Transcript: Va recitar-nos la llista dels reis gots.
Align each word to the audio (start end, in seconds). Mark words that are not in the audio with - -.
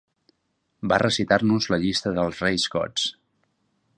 Va 0.93 0.97
recitar-nos 1.03 1.69
la 1.75 1.79
llista 1.85 2.15
dels 2.17 2.43
reis 2.47 2.67
gots. 2.79 3.07